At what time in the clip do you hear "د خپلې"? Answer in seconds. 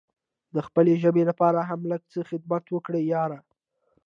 0.55-0.93